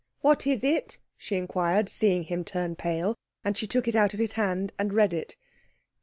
"What 0.21 0.47
is 0.47 0.63
it?" 0.63 0.97
she 1.15 1.35
inquired, 1.35 1.87
seeing 1.87 2.23
him 2.23 2.43
turn 2.43 2.75
pale; 2.75 3.13
and 3.43 3.55
she 3.55 3.67
took 3.67 3.87
it 3.87 3.95
out 3.95 4.15
of 4.15 4.19
his 4.19 4.31
hand 4.31 4.73
and 4.79 4.91
read 4.95 5.13
it. 5.13 5.35